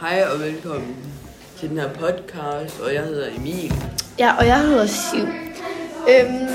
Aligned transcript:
Hej 0.00 0.24
og 0.32 0.40
velkommen 0.40 0.96
til 1.58 1.68
den 1.68 1.78
her 1.78 1.88
podcast, 1.88 2.80
og 2.80 2.94
jeg 2.94 3.02
hedder 3.02 3.28
Emil. 3.36 3.72
Ja, 4.18 4.36
og 4.38 4.46
jeg 4.46 4.58
hedder 4.58 4.86
Siv. 4.86 5.26
Øhm, 6.08 6.48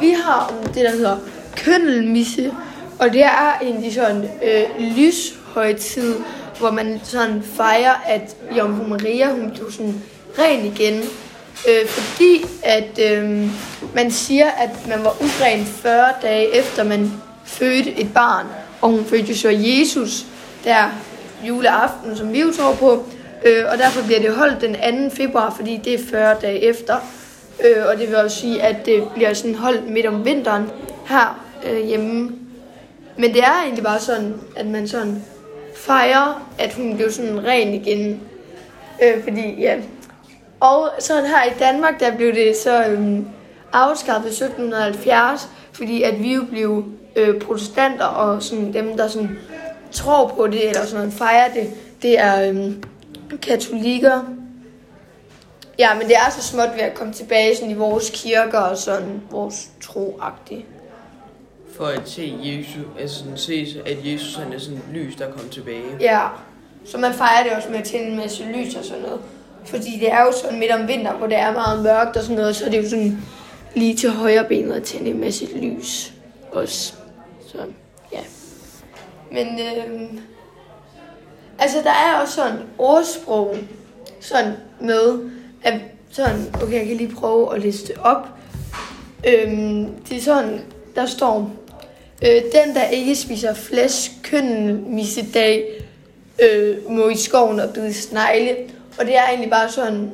vi 0.00 0.10
har 0.10 0.54
det, 0.64 0.84
der 0.84 0.90
hedder 0.90 1.18
køndelmisse, 1.56 2.52
og 2.98 3.12
det 3.12 3.22
er 3.22 3.58
egentlig 3.62 3.94
sådan 3.94 4.24
øh, 4.24 4.96
lyshøjtid, 4.96 6.16
hvor 6.58 6.70
man 6.70 7.00
sådan 7.04 7.42
fejrer, 7.42 7.94
at 8.06 8.36
Jomfru 8.56 8.86
Maria, 8.86 9.32
hun 9.32 9.50
blev 9.50 9.72
sådan 9.72 10.02
ren 10.38 10.66
igen. 10.66 11.02
Øh, 11.68 11.88
fordi 11.88 12.44
at 12.62 12.98
øh, 13.12 13.50
man 13.94 14.10
siger, 14.10 14.50
at 14.50 14.88
man 14.88 15.04
var 15.04 15.16
uren 15.22 15.66
40 15.66 16.06
dage 16.22 16.54
efter 16.54 16.84
man 16.84 17.12
fødte 17.44 18.00
et 18.00 18.14
barn. 18.14 18.46
Og 18.80 18.90
hun 18.90 19.04
fødte 19.04 19.28
jo 19.28 19.36
så 19.36 19.48
Jesus 19.48 20.26
der 20.64 20.90
juleaften, 21.42 22.16
som 22.16 22.32
vi 22.32 22.40
jo 22.40 22.52
tror 22.52 22.74
på. 22.74 23.04
Øh, 23.44 23.64
og 23.72 23.78
derfor 23.78 24.06
bliver 24.06 24.20
det 24.20 24.34
holdt 24.34 24.60
den 24.60 25.10
2. 25.10 25.16
februar, 25.16 25.54
fordi 25.56 25.80
det 25.84 25.94
er 25.94 25.98
40 26.10 26.36
dage 26.42 26.58
efter. 26.58 26.96
Øh, 27.64 27.84
og 27.88 27.98
det 27.98 28.08
vil 28.08 28.16
også 28.16 28.36
sige, 28.36 28.62
at 28.62 28.86
det 28.86 29.08
bliver 29.14 29.34
sådan 29.34 29.54
holdt 29.54 29.90
midt 29.90 30.06
om 30.06 30.24
vinteren 30.24 30.70
her 31.06 31.44
øh, 31.70 31.86
hjemme. 31.86 32.32
Men 33.16 33.34
det 33.34 33.42
er 33.42 33.62
egentlig 33.62 33.84
bare 33.84 34.00
sådan, 34.00 34.34
at 34.56 34.66
man 34.66 34.88
sådan 34.88 35.24
fejrer, 35.76 36.50
at 36.58 36.74
hun 36.74 36.96
blev 36.96 37.10
sådan 37.10 37.44
ren 37.44 37.74
igen. 37.74 38.20
Øh, 39.02 39.22
fordi, 39.24 39.60
ja. 39.60 39.76
Og 40.60 40.90
sådan 40.98 41.26
her 41.26 41.44
i 41.44 41.58
Danmark, 41.58 42.00
der 42.00 42.16
blev 42.16 42.34
det 42.34 42.56
så 42.56 42.84
øh, 42.84 43.18
afskaffet 43.72 44.28
i 44.28 44.44
1770, 44.44 45.48
fordi 45.72 46.02
at 46.02 46.22
vi 46.22 46.34
jo 46.34 46.44
blev 46.50 46.84
øh, 47.16 47.40
protestanter, 47.40 48.04
og 48.04 48.42
sådan 48.42 48.72
dem, 48.72 48.96
der 48.96 49.08
sådan 49.08 49.38
tror 49.92 50.28
på 50.36 50.46
det, 50.46 50.68
eller 50.68 50.86
sådan 50.86 51.12
fejrer 51.12 51.52
det, 51.54 51.70
det 52.02 52.18
er 52.18 52.48
øhm, 52.48 52.82
katolikker. 53.42 54.20
Ja, 55.78 55.94
men 55.94 56.02
det 56.06 56.16
er 56.16 56.30
så 56.30 56.42
småt 56.42 56.70
ved 56.74 56.82
at 56.82 56.94
komme 56.94 57.12
tilbage 57.12 57.56
sådan 57.56 57.70
i 57.70 57.74
vores 57.74 58.10
kirker 58.14 58.58
og 58.58 58.76
sådan 58.76 59.22
vores 59.30 59.68
troagtige. 59.80 60.66
For 61.76 61.86
at 61.86 62.08
se 62.08 62.34
Jesus, 62.42 62.76
altså 63.00 63.18
sådan 63.18 63.36
se, 63.36 63.82
at 63.86 63.96
Jesus 64.04 64.34
han 64.34 64.52
er 64.52 64.58
sådan 64.58 64.82
lys, 64.92 65.16
der 65.16 65.30
kommer 65.30 65.50
tilbage. 65.50 65.82
Ja, 66.00 66.28
så 66.84 66.98
man 66.98 67.12
fejrer 67.14 67.42
det 67.42 67.52
også 67.52 67.68
med 67.68 67.78
at 67.78 67.84
tænde 67.84 68.06
en 68.06 68.16
masse 68.16 68.44
lys 68.44 68.74
og 68.74 68.84
sådan 68.84 69.02
noget. 69.02 69.20
Fordi 69.64 69.98
det 70.00 70.12
er 70.12 70.20
jo 70.20 70.32
sådan 70.42 70.58
midt 70.58 70.70
om 70.70 70.88
vinteren, 70.88 71.18
hvor 71.18 71.26
det 71.26 71.36
er 71.36 71.52
meget 71.52 71.82
mørkt 71.82 72.16
og 72.16 72.22
sådan 72.22 72.36
noget, 72.36 72.56
så 72.56 72.64
er 72.64 72.70
det 72.70 72.84
jo 72.84 72.88
sådan 72.88 73.22
lige 73.74 73.96
til 73.96 74.10
højre 74.10 74.44
benet 74.44 74.72
at 74.74 74.82
tænde 74.82 75.10
en 75.10 75.20
masse 75.20 75.46
lys 75.58 76.12
også. 76.52 76.94
Så 77.46 77.58
ja. 78.12 78.20
Men 79.32 79.46
øh, 79.46 80.10
altså 81.58 81.78
der 81.84 81.90
er 81.90 82.20
også 82.20 82.34
sådan 82.34 82.58
ordsprog 82.78 83.56
sådan 84.20 84.52
med, 84.80 85.30
at 85.62 85.80
sådan, 86.10 86.54
okay, 86.62 86.74
jeg 86.78 86.86
kan 86.86 86.96
lige 86.96 87.14
prøve 87.14 87.54
at 87.54 87.60
liste 87.60 87.92
op. 88.00 88.28
Øhm, 89.26 89.94
det 90.08 90.16
er 90.16 90.20
sådan, 90.20 90.60
der 90.94 91.06
står, 91.06 91.50
øh, 92.22 92.28
den 92.28 92.74
der 92.74 92.88
ikke 92.88 93.16
spiser 93.16 93.54
flæsk, 93.54 94.10
kønnen 94.22 94.94
missedag, 94.94 95.84
øh, 96.42 96.90
må 96.90 97.08
i 97.08 97.16
skoven 97.16 97.60
og 97.60 97.74
bide 97.74 97.94
snegle. 97.94 98.56
Og 98.98 99.06
det 99.06 99.16
er 99.16 99.22
egentlig 99.28 99.50
bare 99.50 99.70
sådan, 99.70 100.10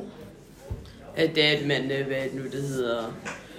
At 1.15 1.35
det 1.35 1.45
er, 1.45 1.57
at 1.57 1.65
man, 1.65 1.91
øh, 1.91 2.07
hvad 2.07 2.17
nu 2.33 2.43
det 2.43 2.61
hedder, 2.61 3.13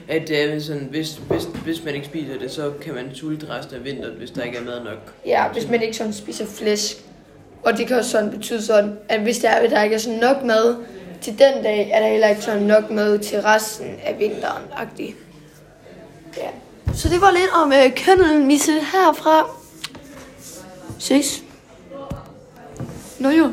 at 0.08 0.28
det 0.28 0.42
er 0.42 0.60
sådan, 0.60 0.86
hvis, 0.90 1.20
hvis, 1.28 1.44
hvis 1.64 1.84
man 1.84 1.94
ikke 1.94 2.06
spiser 2.06 2.38
det, 2.38 2.50
så 2.50 2.72
kan 2.82 2.94
man 2.94 3.14
sulte 3.14 3.46
resten 3.50 3.76
af 3.76 3.84
vinteren, 3.84 4.14
hvis 4.18 4.30
der 4.30 4.42
ikke 4.42 4.58
er 4.58 4.64
mad 4.64 4.84
nok. 4.84 5.12
ja, 5.26 5.48
hvis 5.48 5.68
man 5.68 5.82
ikke 5.82 5.96
sådan 5.96 6.12
spiser 6.12 6.46
flæsk. 6.46 6.96
Og 7.62 7.78
det 7.78 7.86
kan 7.86 7.96
også 7.96 8.10
sådan 8.10 8.30
betyde 8.30 8.62
sådan, 8.62 8.98
at 9.08 9.20
hvis 9.20 9.38
der, 9.38 9.48
er, 9.48 9.68
der 9.68 9.82
ikke 9.82 9.94
er 9.94 9.98
sådan 10.00 10.18
nok 10.18 10.44
mad 10.44 10.76
til 11.20 11.32
den 11.32 11.62
dag, 11.62 11.90
er 11.92 12.00
der 12.00 12.08
heller 12.08 12.28
ikke 12.28 12.42
sådan 12.42 12.62
nok 12.62 12.90
mad 12.90 13.18
til 13.18 13.42
resten 13.42 13.86
af 14.04 14.18
vinteren. 14.18 14.62
-agtig. 14.72 15.14
Ja. 16.36 16.48
Så 16.94 17.08
det 17.08 17.20
var 17.20 17.30
lidt 17.30 17.50
om 17.62 17.72
øh, 17.72 18.04
kønnelmisse 18.04 18.72
herfra. 18.72 19.50
Ses. 20.98 21.42
Nå 23.18 23.28
jo. 23.28 23.50